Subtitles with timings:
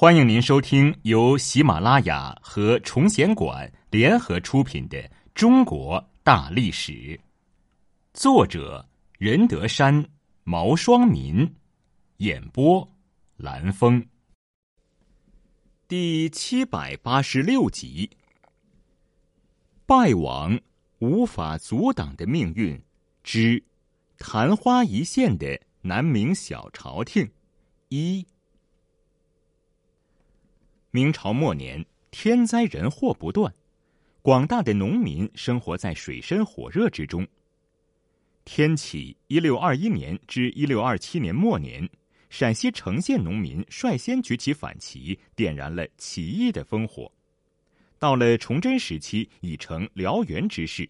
[0.00, 4.96] 欢迎您收听由喜马拉雅和崇贤馆联合出品的
[5.34, 6.92] 《中国大历史》，
[8.14, 8.88] 作者
[9.18, 10.08] 任德山、
[10.44, 11.52] 毛双民，
[12.18, 12.88] 演播
[13.36, 14.06] 蓝峰，
[15.88, 18.08] 第七百八十六集：
[19.84, 20.60] 败亡
[21.00, 22.80] 无法阻挡的命运
[23.24, 23.60] 之
[24.16, 27.28] 昙花一现的南明小朝廷
[27.88, 28.24] 一。
[30.90, 33.52] 明朝末年，天灾人祸不断，
[34.22, 37.26] 广大的农民生活在水深火热之中。
[38.46, 41.86] 天启一六二一年至一六二七年末年，
[42.30, 47.12] 陕西成县农民率先举起反旗，点燃了起义的烽火。
[47.98, 50.88] 到了崇祯时期，已成燎原之势。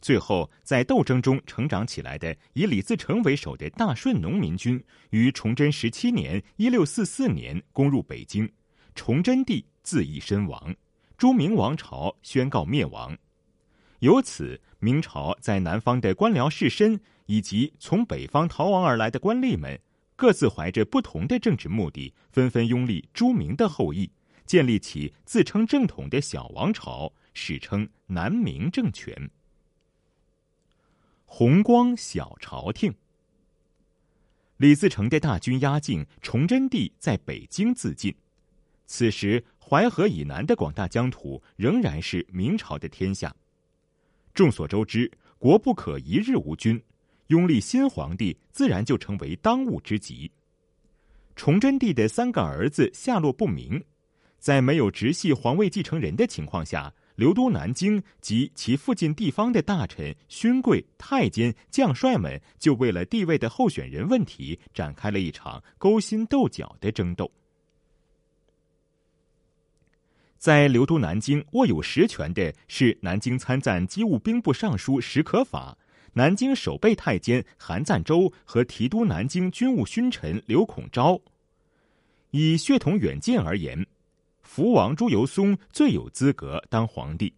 [0.00, 8.48] 最后，在斗争中成长起来的以李自成为首的大顺农民军，于崇祯十七年（一六四四年）攻入北京。
[8.96, 10.74] 崇祯帝自缢身亡，
[11.16, 13.16] 朱明王朝宣告灭亡。
[14.00, 19.78] 由此，明朝在南方的官僚士绅以及从北方逃亡而来的官吏们，
[20.16, 24.10] 各自怀着不同的政治目的，纷纷拥立朱明的后裔，
[24.44, 29.30] 建立起自称正统的小王朝，史称南明政权。
[31.26, 32.94] 弘光小朝廷，
[34.56, 38.14] 李自成的大军压境，崇祯帝在北京自尽。
[38.86, 43.34] 此时，淮河以南的广大疆土仍然是明朝的天下。
[44.32, 46.80] 众所周知，国不可一日无君，
[47.26, 50.30] 拥立新皇帝自然就成为当务之急。
[51.34, 53.82] 崇祯帝的三个儿子下落不明，
[54.38, 67.30] 在没有直系皇位继承人的情况下，刘都南京及其附近地方的大臣、勋贵、太监、将帅们就为了地位的候选人问题展开了一场勾心斗角的争斗。
[70.46, 75.76] 在刘都南京握有实权的是南京参赞机务兵部尚书史可法、
[76.12, 81.20] 南京守备太监韩赞周和提督南京军务勋臣刘孔昭。
[82.30, 83.84] 以血统远近而言，
[84.40, 87.34] 福王朱由崧最有资格当皇帝，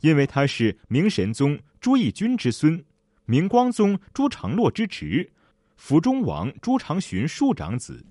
[0.00, 2.84] 因为他是明神宗朱翊钧之孙，
[3.24, 5.32] 明光宗朱常洛之侄，
[5.78, 8.04] 福中王朱常洵庶长子，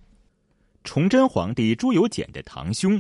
[0.84, 3.00] 崇祯皇帝朱由检的堂兄。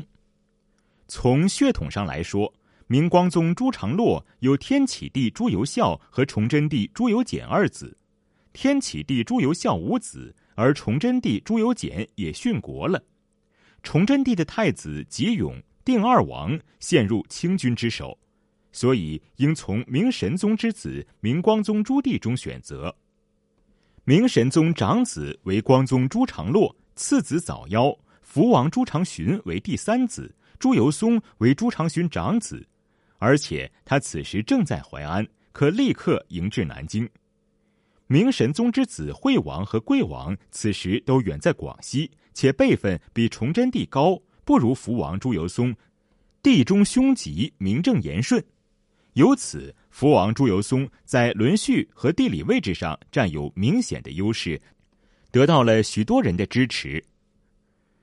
[1.07, 2.53] 从血统上来说，
[2.87, 7.97] 明光宗朱常洛有天启帝朱由校和崇祯帝朱由检二子，
[8.53, 13.03] 天启帝朱由校无子，而崇祯帝朱由检也殉国了。
[13.83, 18.17] 崇祯帝的太子吉永定二王陷入清军之手，
[18.71, 22.95] 所以应从明神宗之子明光宗朱棣中选择。
[24.05, 30.33] 明神宗长子为光宗朱常洛，次子早夭，福王朱常洵为第三子。
[30.59, 32.65] 朱由崧为朱常洵长子，
[33.17, 37.07] 而且他此时正在淮安，可立刻迎至南京。
[38.07, 45.75] 明神宗之子惠王和贵王此时都远在广西，且辈分比崇祯帝高，不如福王朱由崧。
[46.43, 48.43] 帝中兄吉，名正言顺，
[49.13, 54.61] 由此福王朱由崧在轮序和地理位置上占有明显的优势，
[55.31, 57.03] 得到了许多人的支持。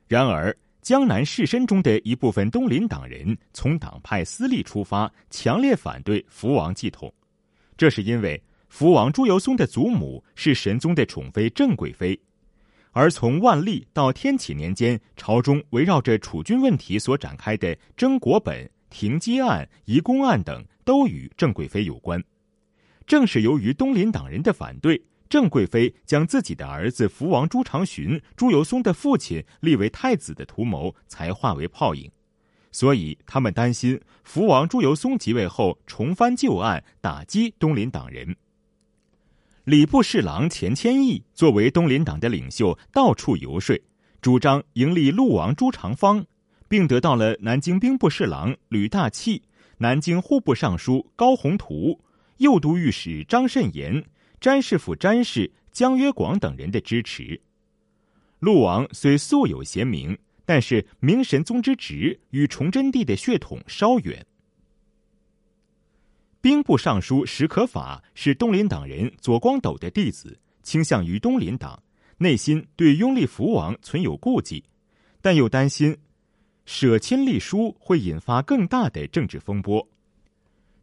[0.09, 0.57] 然而。
[0.83, 7.13] 江南士绅中的一部分东林党人从党派私利出发，强烈反对福王继统。
[7.77, 12.19] 这是因为福王朱由崧的祖母是神宗的宠妃郑贵妃，
[12.91, 22.21] 而从万历到天启年间，朝中围绕着储君问题所展开的征国本、停机案、移宫案等，都与郑贵妃有关。
[23.07, 25.01] 正是由于东林党人的反对。
[25.33, 32.11] 郑贵妃将自己的儿子福王朱常洵、朱由崧的父亲立为太子的图谋才化为泡影，
[32.71, 38.37] 所以他们担心福王朱由崧即位后重翻旧案，打击东林党人。
[39.65, 43.81] 礼部侍郎钱谦益作为东林党的领袖，到处游说，
[44.21, 46.27] 主张迎立陆王朱常方，
[46.69, 49.45] 并得到了南京兵部侍郎吕大器、
[49.79, 52.03] 南京户部尚书高宏图、
[52.37, 54.05] 右都御史张慎言。
[54.43, 57.41] 詹事府詹事姜约广等人的支持，
[58.41, 64.27] 陆王虽素有贤名，但是明神宗之侄与崇祯帝的血统稍远。
[66.41, 71.81] 兵部尚书史可法是东林党人左光斗的弟子，倾向于东林党，
[72.19, 74.65] 内心对拥立福王存有顾忌，
[75.21, 75.97] 但又担心
[76.67, 79.89] 舍亲立疏会引发更大的政治风波。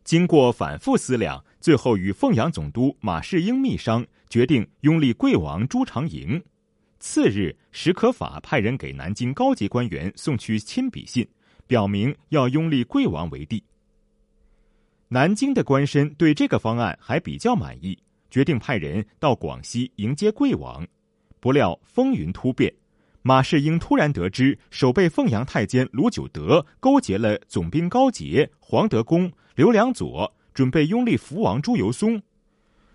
[0.06, 6.42] 经过反复思量，最后与凤阳总督马士英密商，决定拥立贵王朱常迎。
[7.00, 11.28] 次日，史可法派人给南京高级官员送去亲笔信，
[11.68, 13.64] 表明要拥立贵王为帝。
[15.10, 17.98] 南京的官绅对这个方案还比较满意，
[18.30, 20.86] 决定派人到广西迎接贵王。
[21.40, 22.74] 不料风云突变，
[23.22, 32.22] 马士英突然得知守备凤阳太监卢九德勾结了总兵高杰、黄德功、刘良佐，准备拥立福王朱由崧。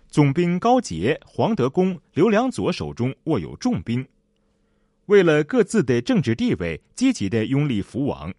[0.07, 4.07] 总兵高杰、黄德功、刘良佐手中握有重兵，
[5.07, 8.31] 为了各自的政治地位，积极的拥立福王。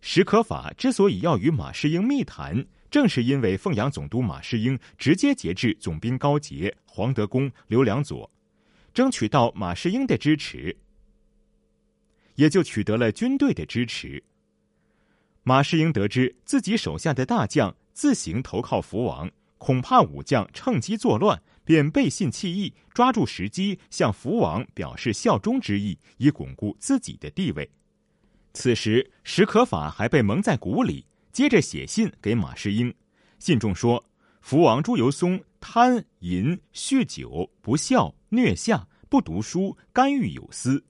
[0.00, 2.64] 史可法之所以要与马士英密谈。
[2.88, 8.30] 正是因为凤阳总督马士英直接节制总兵高杰、黄德功、刘良佐，
[8.94, 10.76] 争取到马士英的支持，
[12.36, 14.22] 也就取得了军队的支持。
[15.42, 19.28] 马士英得知自己手下的大将自行投靠福王，
[19.58, 27.68] 恐怕武将趁机作乱，便背信弃义，抓住时机向福王表示效忠之意，以巩固自己的地位。
[28.52, 31.04] 此时，史可法还被蒙在鼓里。
[31.32, 32.94] 接着写信给马士英，
[33.40, 34.04] 信中说
[34.40, 40.84] ：“福王朱由崧贪淫酗酒，不孝虐下，不读书，干预有司。”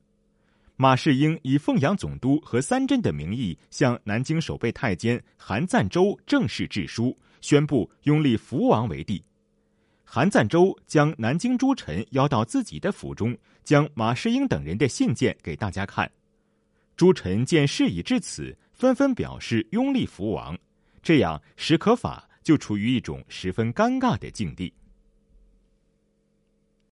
[0.80, 9.20] 马士英以凤阳总督和三镇的名义向南京守备太监韩赞周正式致书，宣布拥立福王为帝。
[10.04, 16.08] 韩赞周将南京诸臣邀到自己的府中，将马士英等人的信件给大家看。
[16.96, 18.56] 诸臣见事已至此。
[18.72, 20.56] 纷纷表示拥立福王，
[21.02, 24.72] 这样史可法就处于一种十分尴尬的境地。